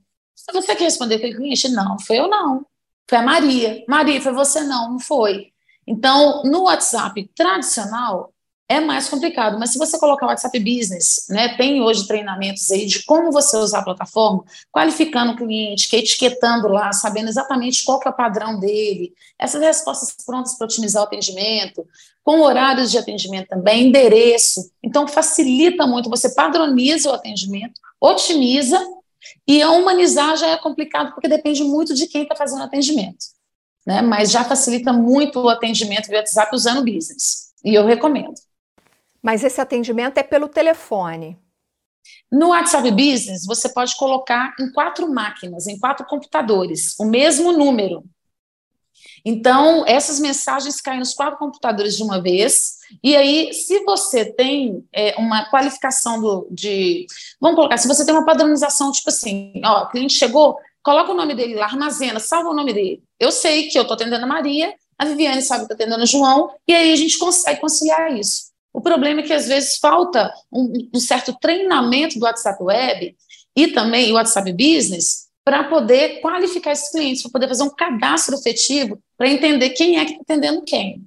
você 0.52 0.76
que 0.76 0.84
respondeu 0.84 1.18
aquele 1.18 1.36
cliente? 1.36 1.70
Não, 1.70 2.00
foi 2.00 2.20
eu 2.20 2.28
não. 2.28 2.66
Foi 3.10 3.18
a 3.18 3.22
Maria. 3.22 3.84
Maria, 3.88 4.22
foi 4.22 4.34
você 4.34 4.62
não, 4.62 4.92
não 4.92 5.00
foi. 5.00 5.52
Então, 5.86 6.44
no 6.44 6.64
WhatsApp 6.64 7.30
tradicional, 7.36 8.34
é 8.68 8.80
mais 8.80 9.10
complicado, 9.10 9.60
mas 9.60 9.72
se 9.72 9.78
você 9.78 10.00
colocar 10.00 10.26
o 10.26 10.30
WhatsApp 10.30 10.58
Business, 10.60 11.26
né, 11.30 11.56
tem 11.58 11.82
hoje 11.82 12.08
treinamentos 12.08 12.72
aí 12.72 12.86
de 12.86 13.04
como 13.04 13.32
você 13.32 13.58
usar 13.58 13.80
a 13.80 13.84
plataforma, 13.84 14.44
qualificando 14.72 15.34
o 15.34 15.36
cliente, 15.36 15.90
que 15.90 15.98
etiquetando 15.98 16.70
lá, 16.70 16.92
sabendo 16.94 17.28
exatamente 17.28 17.84
qual 17.84 18.00
que 18.00 18.08
é 18.08 18.12
o 18.12 18.16
padrão 18.16 18.60
dele, 18.60 19.14
essas 19.38 19.62
respostas 19.62 20.16
prontas 20.26 20.58
para 20.58 20.66
otimizar 20.66 21.04
o 21.04 21.06
atendimento, 21.06 21.86
com 22.24 22.40
horários 22.40 22.90
de 22.90 22.98
atendimento 22.98 23.50
também, 23.50 23.88
endereço. 23.88 24.72
Então, 24.82 25.08
facilita 25.08 25.86
muito, 25.86 26.10
você 26.10 26.34
padroniza 26.34 27.12
o 27.12 27.14
atendimento, 27.14 27.80
otimiza, 28.00 28.82
e 29.48 29.64
humanizar 29.64 30.36
já 30.38 30.48
é 30.48 30.58
complicado, 30.58 31.14
porque 31.14 31.28
depende 31.28 31.64
muito 31.64 31.94
de 31.94 32.08
quem 32.08 32.24
está 32.24 32.36
fazendo 32.36 32.62
o 32.62 32.64
atendimento. 32.64 33.26
Né? 33.86 34.02
Mas 34.02 34.32
já 34.32 34.44
facilita 34.44 34.94
muito 34.94 35.40
o 35.40 35.50
atendimento 35.50 36.08
via 36.08 36.20
WhatsApp 36.20 36.56
usando 36.56 36.80
o 36.80 36.86
business. 36.86 37.52
E 37.64 37.74
eu 37.74 37.86
recomendo. 37.86 38.34
Mas 39.22 39.44
esse 39.44 39.60
atendimento 39.60 40.18
é 40.18 40.24
pelo 40.24 40.48
telefone. 40.48 41.38
No 42.32 42.50
WhatsApp 42.50 42.90
Business, 42.92 43.46
você 43.46 43.70
pode 43.70 43.96
colocar 43.96 44.54
em 44.60 44.72
quatro 44.72 45.10
máquinas, 45.10 45.68
em 45.68 45.80
quatro 45.80 46.06
computadores, 46.06 46.96
o 47.00 47.06
mesmo 47.06 47.52
número. 47.52 48.04
Então, 49.26 49.86
essas 49.88 50.20
mensagens 50.20 50.82
caem 50.82 51.00
nos 51.00 51.14
quatro 51.14 51.38
computadores 51.38 51.96
de 51.96 52.04
uma 52.04 52.22
vez. 52.22 52.78
E 53.04 53.16
aí, 53.16 53.54
se 53.54 53.84
você 53.84 54.26
tem 54.26 54.84
é, 54.94 55.16
uma 55.18 55.50
qualificação 55.50 56.20
do, 56.20 56.48
de. 56.52 57.06
Vamos 57.40 57.56
colocar, 57.56 57.78
se 57.78 57.88
você 57.88 58.06
tem 58.06 58.14
uma 58.14 58.26
padronização, 58.26 58.92
tipo 58.92 59.10
assim, 59.10 59.62
ó, 59.64 59.84
o 59.84 59.90
cliente 59.90 60.14
chegou, 60.14 60.58
coloca 60.84 61.12
o 61.12 61.16
nome 61.16 61.34
dele 61.36 61.56
lá, 61.56 61.66
armazena, 61.66 62.20
salva 62.20 62.50
o 62.50 62.54
nome 62.54 62.74
dele. 62.74 63.02
Eu 63.20 63.32
sei 63.32 63.70
que 63.70 63.78
eu 63.78 63.84
estou 63.84 63.96
atendendo 63.96 64.26
a 64.26 64.28
Maria, 64.28 64.74
a 64.98 65.06
Viviane 65.06 65.42
sabe 65.42 65.66
que 65.66 65.74
está 65.74 65.84
atendendo 65.84 66.04
o 66.04 66.08
João, 66.08 66.52
e 66.68 66.74
aí 66.74 66.92
a 66.92 66.96
gente 66.96 67.18
consegue 67.18 67.62
conciliar 67.62 68.18
isso. 68.18 68.54
O 68.74 68.82
problema 68.82 69.22
é 69.22 69.24
que 69.24 69.34
às 69.34 69.48
vezes 69.48 69.78
falta 69.78 70.34
um, 70.52 70.90
um 70.94 71.00
certo 71.00 71.34
treinamento 71.40 72.18
do 72.18 72.26
WhatsApp 72.26 72.62
Web 72.62 73.16
e 73.56 73.68
também 73.68 74.12
o 74.12 74.16
WhatsApp 74.16 74.52
Business 74.52 75.28
para 75.44 75.64
poder 75.66 76.22
qualificar 76.22 76.72
esses 76.72 76.92
clientes, 76.92 77.22
para 77.22 77.32
poder 77.32 77.48
fazer 77.48 77.64
um 77.64 77.70
cadastro 77.70 78.36
efetivo 78.36 79.00
para 79.18 79.28
entender 79.28 79.72
quem 79.72 79.98
é 79.98 80.06
que 80.06 80.12
está 80.12 80.24
atendendo 80.24 80.64
quem. 80.64 81.04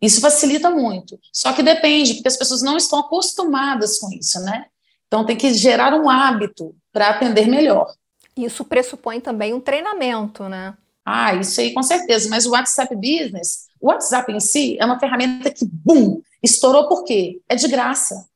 Isso 0.00 0.20
facilita 0.20 0.70
muito. 0.70 1.18
Só 1.32 1.52
que 1.52 1.62
depende, 1.62 2.14
porque 2.14 2.28
as 2.28 2.36
pessoas 2.36 2.62
não 2.62 2.76
estão 2.76 3.00
acostumadas 3.00 3.98
com 3.98 4.12
isso, 4.12 4.40
né? 4.40 4.66
Então 5.06 5.26
tem 5.26 5.36
que 5.36 5.52
gerar 5.54 5.92
um 5.94 6.08
hábito 6.08 6.74
para 6.92 7.08
atender 7.08 7.48
melhor. 7.48 7.92
Isso 8.36 8.64
pressupõe 8.64 9.20
também 9.20 9.52
um 9.52 9.60
treinamento, 9.60 10.48
né? 10.48 10.74
Ah, 11.04 11.34
isso 11.34 11.60
aí 11.60 11.72
com 11.72 11.82
certeza. 11.82 12.28
Mas 12.28 12.46
o 12.46 12.50
WhatsApp 12.50 12.94
Business, 12.94 13.66
o 13.80 13.88
WhatsApp 13.88 14.30
em 14.30 14.38
si 14.38 14.76
é 14.78 14.84
uma 14.84 15.00
ferramenta 15.00 15.50
que, 15.50 15.64
bum, 15.64 16.22
Estourou 16.42 16.88
por 16.88 17.04
quê? 17.04 17.40
É 17.48 17.56
de 17.56 17.68
graça. 17.68 18.26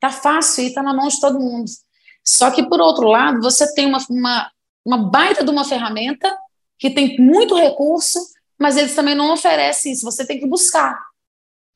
Tá 0.00 0.10
fácil 0.10 0.64
e 0.64 0.72
tá 0.72 0.82
na 0.82 0.94
mão 0.94 1.08
de 1.08 1.20
todo 1.20 1.40
mundo. 1.40 1.70
Só 2.24 2.50
que, 2.50 2.62
por 2.68 2.80
outro 2.80 3.08
lado, 3.08 3.40
você 3.40 3.72
tem 3.74 3.86
uma, 3.86 3.98
uma, 4.08 4.50
uma 4.88 5.10
baita 5.10 5.44
de 5.44 5.50
uma 5.50 5.64
ferramenta 5.64 6.36
que 6.78 6.90
tem 6.90 7.18
muito 7.18 7.54
recurso 7.54 8.18
mas 8.58 8.76
eles 8.76 8.94
também 8.94 9.14
não 9.14 9.32
oferecem 9.32 9.92
isso, 9.92 10.04
você 10.04 10.26
tem 10.26 10.40
que 10.40 10.46
buscar. 10.46 10.98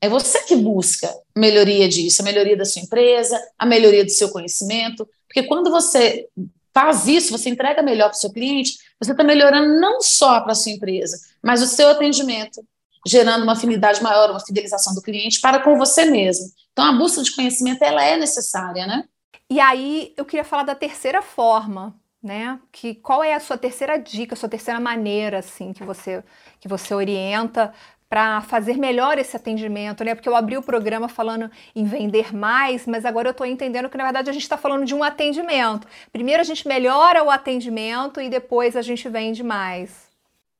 É 0.01 0.09
você 0.09 0.43
que 0.43 0.55
busca 0.55 1.09
melhoria 1.35 1.87
disso, 1.87 2.21
a 2.21 2.25
melhoria 2.25 2.57
da 2.57 2.65
sua 2.65 2.81
empresa, 2.81 3.41
a 3.57 3.65
melhoria 3.65 4.03
do 4.03 4.11
seu 4.11 4.29
conhecimento, 4.29 5.07
porque 5.25 5.43
quando 5.43 5.71
você 5.71 6.27
faz 6.73 7.07
isso, 7.07 7.31
você 7.31 7.49
entrega 7.49 7.81
melhor 7.81 8.09
para 8.09 8.17
o 8.17 8.19
seu 8.19 8.33
cliente, 8.33 8.77
você 8.99 9.11
está 9.11 9.23
melhorando 9.23 9.79
não 9.79 10.01
só 10.01 10.41
para 10.41 10.51
a 10.51 10.55
sua 10.55 10.73
empresa, 10.73 11.17
mas 11.41 11.61
o 11.61 11.67
seu 11.67 11.89
atendimento, 11.89 12.61
gerando 13.07 13.43
uma 13.43 13.53
afinidade 13.53 14.03
maior, 14.03 14.29
uma 14.29 14.45
fidelização 14.45 14.93
do 14.93 15.01
cliente 15.01 15.39
para 15.39 15.59
com 15.59 15.77
você 15.77 16.03
mesmo. 16.05 16.47
Então, 16.73 16.83
a 16.83 16.91
busca 16.91 17.21
de 17.21 17.33
conhecimento 17.33 17.81
ela 17.83 18.03
é 18.03 18.17
necessária, 18.17 18.85
né? 18.85 19.05
E 19.49 19.59
aí, 19.59 20.13
eu 20.17 20.25
queria 20.25 20.43
falar 20.43 20.63
da 20.63 20.75
terceira 20.75 21.21
forma, 21.21 21.95
né? 22.23 22.59
Que 22.71 22.95
qual 22.95 23.23
é 23.23 23.33
a 23.33 23.39
sua 23.39 23.57
terceira 23.57 23.97
dica, 23.97 24.33
a 24.33 24.37
sua 24.37 24.47
terceira 24.47 24.79
maneira, 24.79 25.39
assim, 25.39 25.73
que 25.73 25.83
você 25.83 26.23
que 26.59 26.67
você 26.67 26.93
orienta 26.93 27.73
para 28.09 28.41
fazer 28.41 28.77
melhor 28.77 29.17
esse 29.17 29.35
atendimento, 29.35 30.03
né? 30.03 30.13
Porque 30.13 30.29
eu 30.29 30.35
abri 30.35 30.55
o 30.55 30.61
programa 30.61 31.09
falando 31.09 31.49
em 31.75 31.83
vender 31.83 32.33
mais, 32.33 32.85
mas 32.85 33.05
agora 33.05 33.27
eu 33.27 33.31
estou 33.31 33.45
entendendo 33.45 33.89
que 33.89 33.97
na 33.97 34.03
verdade 34.03 34.29
a 34.29 34.33
gente 34.33 34.43
está 34.43 34.55
falando 34.55 34.85
de 34.85 34.93
um 34.93 35.03
atendimento. 35.03 35.87
Primeiro 36.11 36.39
a 36.39 36.45
gente 36.45 36.67
melhora 36.67 37.23
o 37.23 37.31
atendimento 37.31 38.21
e 38.21 38.29
depois 38.29 38.75
a 38.75 38.83
gente 38.83 39.09
vende 39.09 39.41
mais. 39.41 39.89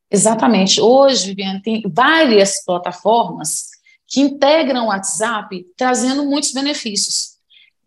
Exatamente. 0.09 0.81
Hoje, 0.81 1.27
Viviane, 1.27 1.61
tem 1.61 1.83
várias 1.85 2.63
plataformas 2.65 3.69
que 4.07 4.19
integram 4.19 4.85
o 4.85 4.87
WhatsApp, 4.87 5.65
trazendo 5.77 6.25
muitos 6.25 6.51
benefícios. 6.51 7.37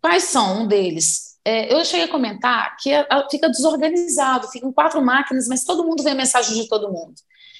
Quais 0.01 0.23
são 0.23 0.61
um 0.61 0.67
deles? 0.67 1.26
É, 1.49 1.73
eu 1.73 1.85
cheguei 1.85 2.07
a 2.07 2.11
comentar 2.11 2.75
que 2.75 2.91
fica 3.31 3.47
desorganizado, 3.47 4.49
ficam 4.49 4.69
quatro 4.69 5.01
máquinas, 5.01 5.47
mas 5.47 5.63
todo 5.63 5.85
mundo 5.85 6.03
vê 6.03 6.09
a 6.09 6.15
mensagem 6.15 6.61
de 6.61 6.67
todo 6.67 6.91
mundo. 6.91 7.13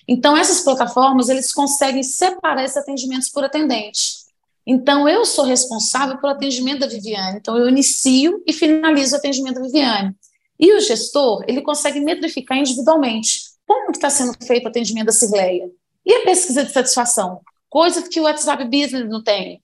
Então, 0.06 0.36
essas 0.36 0.60
plataformas, 0.60 1.29
eles 1.29 1.53
conseguem 1.53 2.03
separar 2.03 2.65
esses 2.65 2.75
atendimentos 2.75 3.29
por 3.29 3.46
atendente. 3.46 4.27
Então, 4.65 5.08
eu 5.08 5.24
sou 5.24 5.46
responsável 5.46 6.17
pelo 6.17 6.34
atendimento 6.34 6.82
da 6.82 6.88
Viviane. 6.88 7.38
Então, 7.38 7.56
eu 7.56 7.70
inicio 7.70 8.44
e 8.46 8.51
finalizo 8.51 9.15
o 9.15 9.20
atendimento 9.20 9.56
da 9.56 9.62
Viviane. 9.62 10.13
E 10.60 10.74
o 10.74 10.82
gestor, 10.82 11.46
ele 11.48 11.62
consegue 11.62 12.01
metrificar 12.01 12.58
individualmente 12.58 13.39
como 13.65 13.91
está 13.91 14.10
sendo 14.10 14.34
feito 14.46 14.65
o 14.65 14.67
atendimento 14.67 15.06
da 15.06 15.13
Cigleia. 15.13 15.72
E 16.06 16.13
a 16.13 16.24
pesquisa 16.25 16.65
de 16.65 16.74
satisfação? 16.74 17.39
Coisa 17.70 18.01
que 18.01 18.20
o 18.20 18.24
WhatsApp 18.24 18.65
Business 18.65 19.08
não 19.10 19.24
tem. 19.24 19.62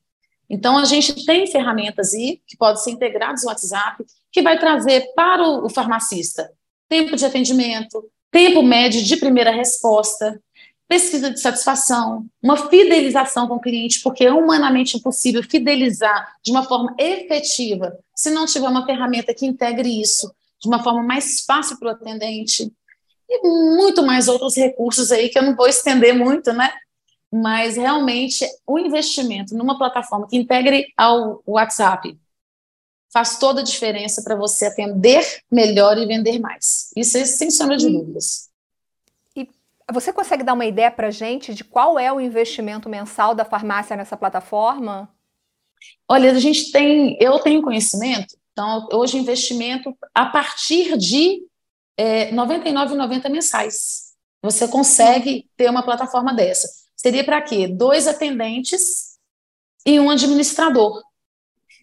Então, 0.50 0.78
a 0.78 0.86
gente 0.86 1.26
tem 1.26 1.48
ferramentas 1.48 2.14
aí 2.14 2.42
que 2.48 2.58
podem 2.58 2.82
ser 2.82 2.92
integradas 2.92 3.44
no 3.44 3.50
WhatsApp, 3.50 4.04
que 4.32 4.42
vai 4.42 4.60
trazer 4.60 5.14
para 5.16 5.48
o 5.48 5.70
farmacista 5.70 6.52
tempo 6.90 7.16
de 7.16 7.26
atendimento, 7.26 8.04
tempo 8.32 8.62
médio 8.62 9.02
de 9.02 9.18
primeira 9.18 9.50
resposta, 9.52 10.40
pesquisa 10.88 11.32
de 11.32 11.40
satisfação, 11.40 12.26
uma 12.42 12.56
fidelização 12.70 13.48
com 13.48 13.56
o 13.56 13.60
cliente, 13.60 14.02
porque 14.02 14.26
é 14.26 14.32
humanamente 14.32 14.98
impossível 14.98 15.42
fidelizar 15.42 16.36
de 16.44 16.52
uma 16.52 16.64
forma 16.64 16.94
efetiva 17.00 17.98
se 18.16 18.30
não 18.30 18.46
tiver 18.46 18.68
uma 18.68 18.86
ferramenta 18.86 19.34
que 19.34 19.46
integre 19.46 20.00
isso 20.00 20.32
de 20.62 20.68
uma 20.68 20.84
forma 20.84 21.02
mais 21.04 21.42
fácil 21.42 21.78
para 21.80 21.90
o 21.90 21.92
atendente. 21.92 22.72
E 23.28 23.48
muito 23.76 24.04
mais 24.04 24.28
outros 24.28 24.56
recursos 24.56 25.12
aí 25.12 25.30
que 25.30 25.38
eu 25.38 25.44
não 25.44 25.56
vou 25.56 25.68
estender 25.68 26.14
muito, 26.14 26.54
né? 26.54 26.72
Mas 27.36 27.78
realmente 27.78 28.46
o 28.68 28.78
investimento 28.78 29.56
numa 29.56 29.76
plataforma 29.76 30.28
que 30.28 30.38
integre 30.38 30.94
ao 30.96 31.42
WhatsApp 31.48 32.16
faz 33.12 33.40
toda 33.40 33.62
a 33.62 33.64
diferença 33.64 34.22
para 34.24 34.36
você 34.36 34.68
atender 34.68 35.24
melhor 35.50 35.98
e 35.98 36.06
vender 36.06 36.40
mais. 36.40 36.92
Isso 36.96 37.18
é 37.18 37.26
sem 37.26 37.50
sombra 37.50 37.76
de 37.76 37.90
dúvidas. 37.90 38.52
E 39.36 39.50
você 39.92 40.14
consegue 40.14 40.44
dar 40.44 40.54
uma 40.54 40.66
ideia 40.66 40.92
para 40.92 41.08
a 41.08 41.12
gente 41.12 41.56
de 41.56 41.64
qual 41.64 41.98
é 41.98 42.14
o 42.14 42.22
investimento 42.22 42.88
mensal 42.88 43.34
da 43.34 43.44
farmácia 43.44 43.96
nessa 43.96 44.16
plataforma? 44.16 45.10
Olha, 46.08 46.32
a 46.32 46.40
gente 46.40 46.72
tem, 46.72 47.18
eu 47.20 47.40
tenho 47.40 47.64
conhecimento, 47.64 48.36
então 48.52 48.88
hoje 48.92 49.18
investimento 49.18 49.98
a 50.14 50.28
partir 50.28 50.98
de 50.98 51.42
é, 51.98 52.26
R$ 52.26 52.36
99,90 52.36 53.30
mensais. 53.30 54.14
Você 54.44 54.68
consegue 54.68 55.50
ter 55.58 55.70
uma 55.70 55.84
plataforma 55.84 56.34
dessa. 56.34 56.83
Seria 57.04 57.26
para 57.26 57.42
quê? 57.42 57.68
Dois 57.68 58.08
atendentes 58.08 59.18
e 59.86 60.00
um 60.00 60.10
administrador. 60.10 61.04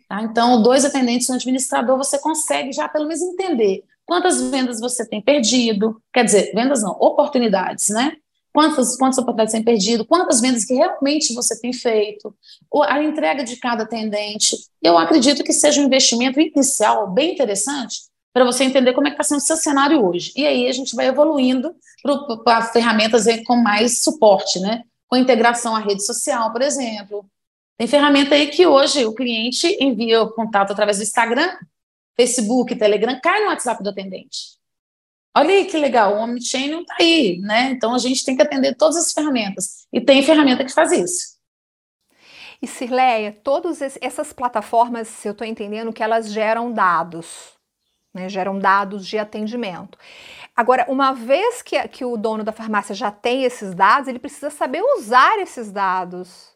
Tá? 0.08 0.22
Então, 0.22 0.62
dois 0.62 0.82
atendentes 0.82 1.28
e 1.28 1.32
um 1.32 1.34
administrador, 1.34 1.98
você 1.98 2.18
consegue 2.18 2.72
já 2.72 2.88
pelo 2.88 3.06
menos 3.06 3.20
entender 3.20 3.84
quantas 4.06 4.40
vendas 4.50 4.80
você 4.80 5.06
tem 5.06 5.20
perdido, 5.20 6.02
quer 6.10 6.24
dizer, 6.24 6.52
vendas 6.54 6.82
não, 6.82 6.92
oportunidades, 6.92 7.90
né? 7.90 8.16
Quantas, 8.50 8.96
quantas 8.96 9.18
oportunidades 9.18 9.52
tem 9.52 9.62
perdido, 9.62 10.06
quantas 10.06 10.40
vendas 10.40 10.64
que 10.64 10.74
realmente 10.74 11.34
você 11.34 11.60
tem 11.60 11.72
feito, 11.72 12.34
a 12.88 13.00
entrega 13.00 13.44
de 13.44 13.56
cada 13.56 13.84
atendente. 13.84 14.56
Eu 14.82 14.98
acredito 14.98 15.44
que 15.44 15.52
seja 15.52 15.80
um 15.80 15.84
investimento 15.84 16.40
inicial 16.40 17.08
bem 17.12 17.34
interessante, 17.34 18.00
para 18.32 18.44
você 18.44 18.64
entender 18.64 18.94
como 18.94 19.06
é 19.06 19.10
que 19.10 19.14
está 19.14 19.22
sendo 19.22 19.38
o 19.38 19.42
seu 19.42 19.56
cenário 19.56 20.04
hoje. 20.04 20.32
E 20.34 20.46
aí 20.46 20.66
a 20.66 20.72
gente 20.72 20.96
vai 20.96 21.06
evoluindo 21.06 21.72
para 22.42 22.62
ferramentas 22.62 23.26
com 23.46 23.56
mais 23.56 24.00
suporte, 24.00 24.58
né? 24.58 24.82
Com 25.10 25.16
integração 25.16 25.74
à 25.74 25.80
rede 25.80 26.04
social, 26.04 26.52
por 26.52 26.62
exemplo. 26.62 27.28
Tem 27.76 27.86
ferramenta 27.86 28.34
aí 28.34 28.46
que 28.46 28.66
hoje 28.66 29.04
o 29.04 29.14
cliente 29.14 29.76
envia 29.80 30.22
o 30.22 30.30
contato 30.30 30.70
através 30.70 30.98
do 30.98 31.02
Instagram, 31.02 31.50
Facebook, 32.16 32.76
Telegram, 32.76 33.18
cai 33.20 33.40
no 33.40 33.48
WhatsApp 33.48 33.82
do 33.82 33.90
atendente. 33.90 34.58
Olha 35.36 35.50
aí 35.50 35.64
que 35.64 35.76
legal, 35.76 36.14
o 36.14 36.20
Omnichannel 36.20 36.82
está 36.82 36.96
aí, 37.00 37.38
né? 37.38 37.70
Então 37.70 37.94
a 37.94 37.98
gente 37.98 38.24
tem 38.24 38.36
que 38.36 38.42
atender 38.42 38.76
todas 38.76 38.96
as 38.96 39.12
ferramentas. 39.12 39.86
E 39.92 40.00
tem 40.00 40.22
ferramenta 40.22 40.64
que 40.64 40.72
faz 40.72 40.92
isso. 40.92 41.38
E 42.62 42.66
Cirleia, 42.66 43.32
todas 43.42 43.80
essas 43.80 44.32
plataformas, 44.32 45.08
se 45.08 45.26
eu 45.26 45.32
estou 45.32 45.46
entendendo, 45.46 45.92
que 45.92 46.02
elas 46.02 46.30
geram 46.30 46.70
dados 46.72 47.58
né, 48.12 48.28
geram 48.28 48.58
dados 48.58 49.06
de 49.06 49.18
atendimento. 49.18 49.98
Agora, 50.60 50.84
uma 50.90 51.14
vez 51.14 51.62
que, 51.62 51.88
que 51.88 52.04
o 52.04 52.18
dono 52.18 52.44
da 52.44 52.52
farmácia 52.52 52.94
já 52.94 53.10
tem 53.10 53.44
esses 53.44 53.74
dados, 53.74 54.06
ele 54.08 54.18
precisa 54.18 54.50
saber 54.50 54.82
usar 54.98 55.38
esses 55.38 55.72
dados. 55.72 56.50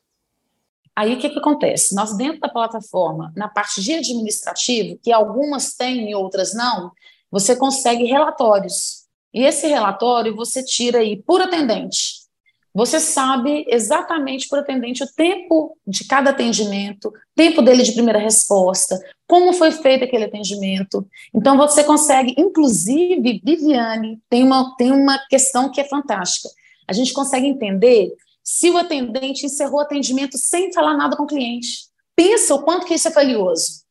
Aí 0.95 1.15
o 1.15 1.19
que, 1.19 1.31
que 1.31 1.39
acontece? 1.39 1.95
Nós, 1.95 2.15
dentro 2.15 2.39
da 2.39 2.51
plataforma, 2.51 3.33
na 3.35 3.49
parte 3.49 3.81
de 3.81 3.95
administrativo, 3.95 4.99
que 5.03 5.11
algumas 5.11 5.73
têm 5.73 6.11
e 6.11 6.15
outras 6.15 6.53
não, 6.53 6.93
você 7.31 7.57
consegue 7.57 8.05
relatórios. 8.05 9.07
E 9.33 9.43
esse 9.43 9.69
relatório 9.69 10.37
você 10.37 10.63
tira 10.63 10.99
aí 10.99 11.17
por 11.23 11.41
atendente. 11.41 12.14
Você 12.75 12.99
sabe 12.99 13.65
exatamente 13.69 14.49
por 14.49 14.59
atendente 14.59 15.05
o 15.05 15.07
tempo 15.07 15.79
de 15.87 16.05
cada 16.05 16.31
atendimento, 16.31 17.13
tempo 17.35 17.63
dele 17.63 17.85
de 17.85 17.93
primeira 17.93 18.19
resposta, 18.19 18.99
como 19.29 19.53
foi 19.53 19.71
feito 19.71 20.03
aquele 20.03 20.25
atendimento. 20.25 21.07
Então 21.33 21.57
você 21.57 21.85
consegue, 21.85 22.35
inclusive, 22.37 23.41
Viviane, 23.45 24.21
tem 24.29 24.43
uma, 24.43 24.75
tem 24.77 24.91
uma 24.91 25.19
questão 25.29 25.71
que 25.71 25.81
é 25.81 25.85
fantástica. 25.85 26.49
A 26.89 26.93
gente 26.93 27.13
consegue 27.13 27.47
entender 27.47 28.13
se 28.43 28.69
o 28.71 28.77
atendente 28.77 29.47
encerrou 29.47 29.77
o 29.77 29.83
atendimento 29.83 30.37
sem 30.37 30.73
falar 30.73 30.97
nada 30.97 31.17
com 31.17 31.23
o 31.23 31.29
cliente. 31.29 31.87
Pensa 32.17 32.57
o 32.57 32.63
quanto 32.63 32.87
que 32.87 32.95
isso 32.95 33.07
é 33.07 33.13
valioso. 33.13 33.85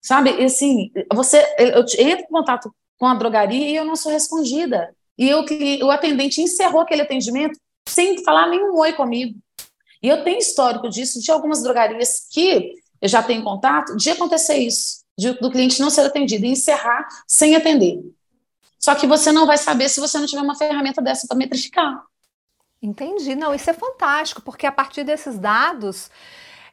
Sabe, 0.00 0.30
assim, 0.44 0.92
você, 1.12 1.44
eu 1.58 1.80
entro 1.98 2.24
em 2.24 2.30
contato 2.30 2.72
com 2.96 3.06
a 3.06 3.14
drogaria 3.14 3.70
e 3.70 3.76
eu 3.76 3.84
não 3.84 3.96
sou 3.96 4.12
respondida. 4.12 4.94
E 5.18 5.28
eu, 5.28 5.44
o 5.82 5.90
atendente 5.90 6.40
encerrou 6.40 6.80
aquele 6.80 7.02
atendimento 7.02 7.58
sem 7.88 8.22
falar 8.24 8.48
nenhum 8.48 8.76
oi 8.76 8.92
comigo. 8.92 9.38
E 10.02 10.08
eu 10.08 10.22
tenho 10.22 10.38
histórico 10.38 10.88
disso, 10.88 11.20
de 11.20 11.30
algumas 11.30 11.62
drogarias 11.62 12.26
que 12.30 12.74
eu 13.00 13.08
já 13.08 13.22
tenho 13.22 13.42
contato, 13.42 13.96
de 13.96 14.10
acontecer 14.10 14.56
isso, 14.58 15.04
de, 15.16 15.32
do 15.34 15.50
cliente 15.50 15.80
não 15.80 15.90
ser 15.90 16.02
atendido 16.02 16.44
e 16.44 16.50
encerrar 16.50 17.06
sem 17.26 17.54
atender. 17.56 18.00
Só 18.78 18.94
que 18.94 19.06
você 19.06 19.32
não 19.32 19.46
vai 19.46 19.56
saber 19.56 19.88
se 19.88 20.00
você 20.00 20.18
não 20.18 20.26
tiver 20.26 20.42
uma 20.42 20.56
ferramenta 20.56 21.00
dessa 21.00 21.26
para 21.26 21.36
metrificar. 21.36 22.04
Entendi. 22.82 23.34
Não, 23.34 23.54
isso 23.54 23.70
é 23.70 23.72
fantástico, 23.72 24.42
porque 24.42 24.66
a 24.66 24.72
partir 24.72 25.04
desses 25.04 25.38
dados, 25.38 26.10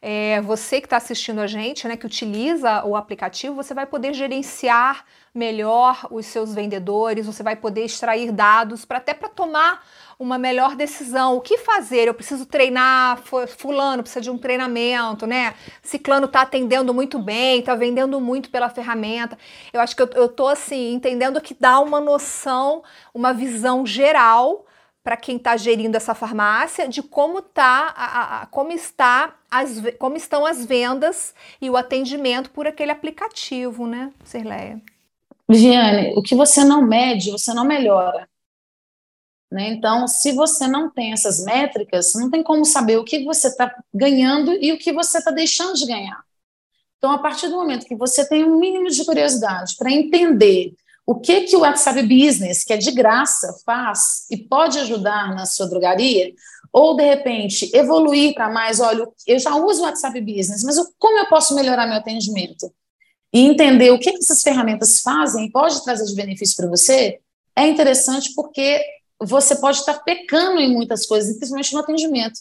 é, 0.01 0.41
você 0.41 0.81
que 0.81 0.87
está 0.87 0.97
assistindo 0.97 1.39
a 1.39 1.47
gente, 1.47 1.87
né, 1.87 1.95
que 1.95 2.05
utiliza 2.05 2.83
o 2.83 2.97
aplicativo, 2.97 3.55
você 3.55 3.73
vai 3.73 3.85
poder 3.85 4.13
gerenciar 4.13 5.05
melhor 5.33 6.07
os 6.11 6.25
seus 6.25 6.53
vendedores, 6.53 7.25
você 7.25 7.43
vai 7.43 7.55
poder 7.55 7.85
extrair 7.85 8.31
dados 8.31 8.83
para 8.83 8.97
até 8.97 9.13
para 9.13 9.29
tomar 9.29 9.85
uma 10.21 10.37
melhor 10.37 10.75
decisão. 10.75 11.35
O 11.35 11.41
que 11.41 11.57
fazer? 11.57 12.07
Eu 12.07 12.13
preciso 12.13 12.45
treinar, 12.45 13.19
fulano 13.57 14.03
precisa 14.03 14.21
de 14.21 14.29
um 14.29 14.37
treinamento, 14.37 15.25
né? 15.25 15.55
Ciclano 15.81 16.27
está 16.27 16.41
atendendo 16.43 16.93
muito 16.93 17.17
bem, 17.17 17.59
está 17.59 17.73
vendendo 17.73 18.21
muito 18.21 18.51
pela 18.51 18.69
ferramenta. 18.69 19.35
Eu 19.73 19.81
acho 19.81 19.95
que 19.95 20.01
eu, 20.03 20.09
eu 20.13 20.29
tô 20.29 20.47
assim, 20.47 20.93
entendendo 20.93 21.41
que 21.41 21.55
dá 21.59 21.79
uma 21.79 21.99
noção, 21.99 22.83
uma 23.13 23.33
visão 23.33 23.83
geral 23.83 24.67
para 25.03 25.17
quem 25.17 25.37
está 25.37 25.57
gerindo 25.57 25.97
essa 25.97 26.13
farmácia 26.13 26.87
de 26.87 27.01
como 27.01 27.41
tá 27.41 27.91
a, 27.97 28.43
a, 28.43 28.45
como 28.45 28.71
está 28.71 29.33
as, 29.49 29.81
como 29.97 30.15
estão 30.15 30.45
as 30.45 30.63
vendas 30.63 31.33
e 31.59 31.67
o 31.67 31.75
atendimento 31.75 32.51
por 32.51 32.67
aquele 32.67 32.91
aplicativo, 32.91 33.87
né, 33.87 34.11
Serleia? 34.23 34.79
Viviane, 35.49 36.13
o 36.15 36.21
que 36.21 36.35
você 36.35 36.63
não 36.63 36.83
mede, 36.83 37.31
você 37.31 37.51
não 37.55 37.65
melhora. 37.65 38.29
Né? 39.51 39.69
Então, 39.69 40.07
se 40.07 40.31
você 40.31 40.65
não 40.65 40.89
tem 40.89 41.11
essas 41.11 41.43
métricas, 41.43 42.13
não 42.15 42.29
tem 42.29 42.41
como 42.41 42.63
saber 42.63 42.97
o 42.97 43.03
que 43.03 43.23
você 43.25 43.49
está 43.49 43.69
ganhando 43.93 44.53
e 44.53 44.71
o 44.71 44.77
que 44.77 44.93
você 44.93 45.17
está 45.17 45.29
deixando 45.29 45.73
de 45.73 45.85
ganhar. 45.85 46.23
Então, 46.97 47.11
a 47.11 47.17
partir 47.17 47.49
do 47.49 47.55
momento 47.55 47.85
que 47.85 47.95
você 47.95 48.27
tem 48.27 48.45
um 48.45 48.57
mínimo 48.57 48.89
de 48.89 49.03
curiosidade 49.03 49.75
para 49.75 49.91
entender 49.91 50.73
o 51.05 51.19
que, 51.19 51.41
que 51.41 51.57
o 51.57 51.61
WhatsApp 51.61 52.01
Business, 52.03 52.63
que 52.63 52.71
é 52.71 52.77
de 52.77 52.91
graça, 52.91 53.59
faz 53.65 54.27
e 54.29 54.37
pode 54.37 54.79
ajudar 54.79 55.35
na 55.35 55.45
sua 55.45 55.67
drogaria, 55.67 56.31
ou 56.71 56.95
de 56.95 57.03
repente 57.03 57.69
evoluir 57.73 58.33
para 58.33 58.49
mais, 58.49 58.79
olha, 58.79 59.05
eu 59.27 59.39
já 59.39 59.55
uso 59.55 59.81
o 59.81 59.83
WhatsApp 59.83 60.21
Business, 60.21 60.63
mas 60.63 60.77
como 60.97 61.17
eu 61.17 61.25
posso 61.25 61.53
melhorar 61.55 61.87
meu 61.87 61.97
atendimento? 61.97 62.71
E 63.33 63.41
entender 63.41 63.91
o 63.91 63.99
que, 63.99 64.11
essas 64.11 64.41
ferramentas 64.41 65.01
fazem 65.01 65.45
e 65.45 65.51
pode 65.51 65.83
trazer 65.83 66.05
de 66.05 66.15
benefício 66.15 66.55
para 66.55 66.69
você, 66.69 67.19
é 67.55 67.67
interessante 67.67 68.33
porque 68.33 68.81
você 69.21 69.55
pode 69.55 69.77
estar 69.77 69.99
pecando 70.03 70.59
em 70.59 70.71
muitas 70.71 71.05
coisas, 71.05 71.35
principalmente 71.35 71.73
no 71.73 71.79
atendimento. 71.79 72.39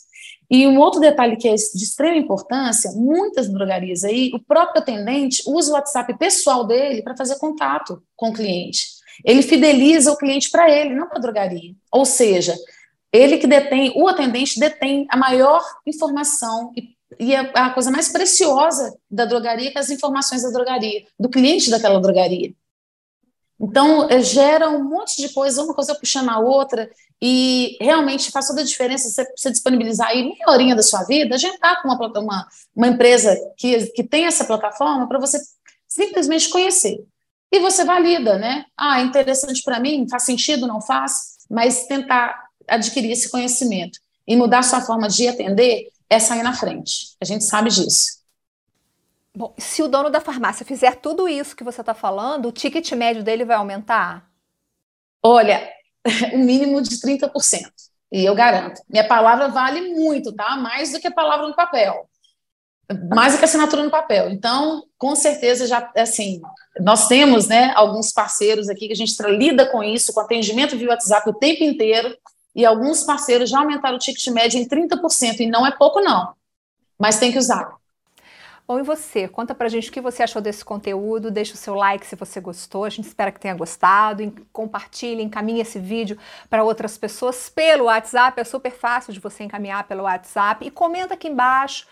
E 0.51 0.67
um 0.67 0.79
outro 0.79 1.01
detalhe 1.01 1.37
que 1.37 1.47
é 1.47 1.55
de 1.55 1.85
extrema 1.85 2.17
importância, 2.17 2.91
muitas 2.93 3.49
drogarias 3.49 4.03
aí, 4.03 4.33
o 4.35 4.41
próprio 4.41 4.83
atendente 4.83 5.43
usa 5.47 5.71
o 5.71 5.75
WhatsApp 5.75 6.19
pessoal 6.19 6.67
dele 6.67 7.03
para 7.03 7.17
fazer 7.17 7.39
contato 7.39 8.03
com 8.17 8.31
o 8.31 8.33
cliente. 8.33 8.87
Ele 9.25 9.43
fideliza 9.43 10.11
o 10.11 10.17
cliente 10.17 10.51
para 10.51 10.69
ele, 10.69 10.95
não 10.95 11.07
para 11.07 11.19
a 11.19 11.21
drogaria. 11.21 11.75
Ou 11.93 12.05
seja, 12.05 12.57
ele 13.13 13.39
que 13.39 13.47
detém, 13.47 13.93
o 13.95 14.09
atendente 14.09 14.59
detém 14.59 15.07
a 15.09 15.17
maior 15.17 15.63
informação 15.87 16.73
e, 16.77 16.97
e 17.19 17.37
a, 17.37 17.43
a 17.55 17.71
coisa 17.71 17.91
mais 17.91 18.09
preciosa 18.09 18.97
da 19.09 19.27
drogaria, 19.27 19.71
que 19.71 19.79
é 19.79 19.81
as 19.81 19.91
informações 19.91 20.43
da 20.43 20.51
drogaria, 20.51 21.05
do 21.19 21.29
cliente 21.29 21.71
daquela 21.71 22.01
drogaria. 22.01 22.53
Então, 23.61 24.09
é, 24.09 24.23
gera 24.23 24.71
um 24.71 24.83
monte 24.83 25.17
de 25.17 25.29
coisa, 25.35 25.63
uma 25.63 25.75
coisa 25.75 25.95
puxando 25.95 26.31
a 26.31 26.39
outra, 26.39 26.91
e 27.21 27.77
realmente 27.81 28.31
faz 28.31 28.47
toda 28.47 28.63
a 28.63 28.65
diferença 28.65 29.09
você, 29.09 29.31
você 29.37 29.51
disponibilizar 29.51 30.09
aí 30.09 30.23
meia 30.23 30.49
horinha 30.49 30.75
da 30.75 30.83
sua 30.83 31.05
vida, 31.05 31.35
agendar 31.35 31.83
com 31.83 31.89
uma, 31.89 32.19
uma, 32.19 32.49
uma 32.75 32.89
empresa 32.89 33.37
que, 33.59 33.87
que 33.89 34.03
tem 34.03 34.25
essa 34.25 34.45
plataforma 34.45 35.07
para 35.07 35.19
você 35.19 35.39
simplesmente 35.87 36.49
conhecer. 36.49 37.05
E 37.53 37.59
você 37.59 37.85
valida, 37.85 38.39
né? 38.39 38.65
Ah, 38.77 39.03
interessante 39.03 39.63
para 39.63 39.81
mim, 39.81 40.07
faz 40.09 40.23
sentido, 40.23 40.67
não 40.67 40.81
faz, 40.81 41.39
mas 41.51 41.87
tentar 41.87 42.49
adquirir 42.67 43.11
esse 43.11 43.29
conhecimento 43.29 43.99
e 44.27 44.37
mudar 44.37 44.63
sua 44.63 44.81
forma 44.81 45.09
de 45.09 45.29
atender 45.29 45.89
é 46.09 46.19
sair 46.19 46.43
na 46.43 46.55
frente. 46.55 47.17
A 47.21 47.25
gente 47.25 47.45
sabe 47.45 47.69
disso. 47.69 48.20
Bom, 49.35 49.55
se 49.57 49.83
o 49.83 49.89
dono 49.89 50.11
da 50.11 50.21
farmácia 50.21 50.67
fizer 50.67 50.97
tudo 50.97 51.29
isso 51.29 51.55
que 51.55 51.63
você 51.63 51.81
está 51.81 51.95
falando, 51.95 52.49
o 52.49 52.53
ticket 52.53 52.91
médio 52.93 53.23
dele 53.23 53.45
vai 53.45 53.57
aumentar? 53.57 54.29
Olha, 55.23 55.69
o 56.33 56.37
um 56.37 56.45
mínimo 56.45 56.83
de 56.83 56.97
30%. 56.97 57.31
E 58.13 58.25
eu 58.25 58.35
garanto. 58.35 58.83
Minha 58.89 59.07
palavra 59.07 59.49
vale 59.49 59.95
muito, 59.95 60.33
tá? 60.33 60.57
Mais 60.57 60.93
do 60.93 60.99
que 60.99 61.07
a 61.07 61.13
palavra 61.13 61.47
no 61.47 61.55
papel. 61.55 62.09
Mais 63.15 63.33
do 63.33 63.39
que 63.39 63.45
a 63.45 63.49
assinatura 63.49 63.85
no 63.85 63.91
papel. 63.91 64.31
Então, 64.31 64.83
com 64.99 65.15
certeza, 65.15 65.65
já, 65.67 65.93
assim, 65.97 66.41
nós 66.81 67.07
temos, 67.07 67.47
né, 67.47 67.73
alguns 67.77 68.13
parceiros 68.13 68.69
aqui 68.69 68.89
que 68.89 68.93
a 68.93 68.97
gente 68.97 69.15
lida 69.23 69.67
com 69.67 69.81
isso, 69.81 70.13
com 70.13 70.21
atendimento 70.21 70.77
via 70.77 70.89
WhatsApp 70.89 71.31
o 71.31 71.35
tempo 71.35 71.63
inteiro, 71.63 72.17
e 72.53 72.67
alguns 72.67 73.05
parceiros 73.05 73.49
já 73.49 73.61
aumentaram 73.61 73.95
o 73.95 74.01
ticket 74.01 74.27
médio 74.29 74.59
em 74.59 74.67
30%, 74.67 75.39
e 75.39 75.47
não 75.47 75.65
é 75.65 75.71
pouco, 75.71 76.01
não. 76.01 76.35
Mas 76.99 77.21
tem 77.21 77.31
que 77.31 77.39
usar. 77.39 77.80
Bom, 78.71 78.79
e 78.79 78.85
você? 78.85 79.27
Conta 79.27 79.53
pra 79.53 79.69
gente 79.69 79.91
o 79.91 79.93
que 79.93 80.01
você 80.01 80.23
achou 80.23 80.41
desse 80.41 80.65
conteúdo, 80.65 81.29
deixa 81.29 81.55
o 81.55 81.57
seu 81.57 81.75
like 81.75 82.07
se 82.07 82.15
você 82.15 82.41
gostou, 82.41 82.85
a 82.85 82.89
gente 82.89 83.05
espera 83.05 83.33
que 83.33 83.41
tenha 83.41 83.53
gostado, 83.53 84.33
compartilhe, 84.53 85.25
encaminhe 85.25 85.61
esse 85.61 85.81
vídeo 85.81 86.17
para 86.49 86.63
outras 86.63 86.97
pessoas 86.97 87.49
pelo 87.49 87.87
WhatsApp, 87.87 88.41
é 88.41 88.45
super 88.45 88.71
fácil 88.71 89.13
de 89.13 89.19
você 89.19 89.43
encaminhar 89.43 89.89
pelo 89.89 90.05
WhatsApp 90.05 90.65
e 90.65 90.71
comenta 90.71 91.15
aqui 91.15 91.27
embaixo, 91.27 91.85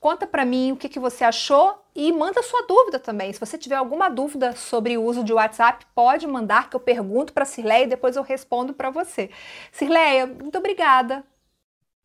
conta 0.00 0.26
para 0.26 0.44
mim 0.44 0.72
o 0.72 0.76
que, 0.76 0.88
que 0.88 0.98
você 0.98 1.22
achou 1.22 1.80
e 1.94 2.10
manda 2.10 2.42
sua 2.42 2.66
dúvida 2.66 2.98
também. 2.98 3.32
Se 3.32 3.38
você 3.38 3.56
tiver 3.56 3.76
alguma 3.76 4.08
dúvida 4.08 4.50
sobre 4.56 4.98
o 4.98 5.04
uso 5.04 5.22
de 5.22 5.32
WhatsApp, 5.32 5.86
pode 5.94 6.26
mandar 6.26 6.68
que 6.68 6.74
eu 6.74 6.80
pergunto 6.80 7.32
para 7.32 7.44
a 7.44 7.46
Cirleia 7.46 7.84
e 7.84 7.86
depois 7.86 8.16
eu 8.16 8.24
respondo 8.24 8.74
para 8.74 8.90
você. 8.90 9.30
Cirleia, 9.70 10.26
muito 10.26 10.58
obrigada. 10.58 11.24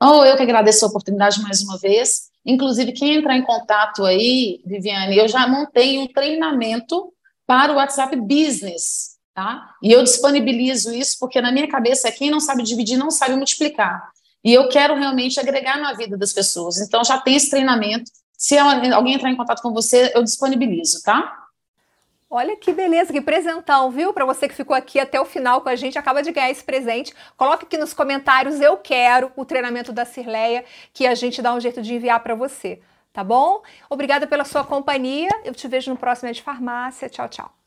Oh, 0.04 0.26
eu 0.26 0.36
que 0.36 0.42
agradeço 0.42 0.84
a 0.84 0.88
oportunidade 0.88 1.40
mais 1.44 1.62
uma 1.62 1.78
vez. 1.78 2.32
Inclusive, 2.44 2.92
quem 2.92 3.18
entrar 3.18 3.38
em 3.38 3.44
contato 3.44 4.04
aí, 4.04 4.60
Viviane, 4.66 5.16
eu 5.16 5.28
já 5.28 5.48
montei 5.48 6.00
um 6.00 6.08
treinamento 6.08 7.14
para 7.46 7.72
o 7.72 7.76
WhatsApp 7.76 8.16
Business, 8.16 9.18
tá? 9.32 9.76
E 9.84 9.92
eu 9.92 10.02
disponibilizo 10.04 10.92
isso 10.92 11.18
porque 11.20 11.40
na 11.40 11.52
minha 11.52 11.68
cabeça 11.68 12.12
quem 12.12 12.32
não 12.32 12.40
sabe 12.40 12.64
dividir 12.64 12.98
não 12.98 13.12
sabe 13.12 13.36
multiplicar. 13.36 14.02
E 14.44 14.52
eu 14.52 14.70
quero 14.70 14.96
realmente 14.96 15.40
agregar 15.40 15.80
na 15.80 15.94
vida 15.94 16.18
das 16.18 16.34
pessoas. 16.34 16.80
Então, 16.80 17.04
já 17.04 17.20
tem 17.20 17.36
esse 17.36 17.52
treinamento. 17.52 18.10
Se 18.36 18.58
alguém 18.58 19.14
entrar 19.14 19.30
em 19.30 19.38
contato 19.38 19.62
com 19.62 19.72
você, 19.72 20.12
eu 20.16 20.24
disponibilizo, 20.24 21.04
tá? 21.04 21.41
Olha 22.34 22.56
que 22.56 22.72
beleza, 22.72 23.12
que 23.12 23.20
presentão, 23.20 23.92
viu? 23.92 24.14
Para 24.14 24.24
você 24.24 24.48
que 24.48 24.56
ficou 24.56 24.74
aqui 24.74 25.02
até 25.02 25.20
o 25.20 25.26
final 25.26 25.60
com 25.60 25.68
a 25.68 25.76
gente, 25.76 26.00
acaba 26.00 26.24
de 26.24 26.32
ganhar 26.32 26.50
esse 26.50 26.64
presente. 26.64 27.14
Coloque 27.36 27.66
aqui 27.66 27.78
nos 27.78 27.94
comentários 27.94 28.62
eu 28.62 28.78
quero 28.78 29.30
o 29.36 29.44
treinamento 29.44 29.92
da 29.92 30.06
Cirleia, 30.06 30.64
que 30.94 31.06
a 31.06 31.14
gente 31.14 31.42
dá 31.42 31.54
um 31.54 31.60
jeito 31.60 31.82
de 31.82 31.94
enviar 31.94 32.22
para 32.24 32.34
você, 32.34 32.80
tá 33.12 33.22
bom? 33.22 33.62
Obrigada 33.90 34.28
pela 34.28 34.46
sua 34.46 34.64
companhia. 34.64 35.30
Eu 35.44 35.54
te 35.54 35.68
vejo 35.68 35.92
no 35.92 35.98
próximo 35.98 36.32
de 36.32 36.42
farmácia. 36.42 37.10
Tchau, 37.10 37.28
tchau. 37.28 37.61